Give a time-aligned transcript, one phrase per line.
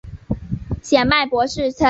[0.81, 1.79] 显脉柏氏参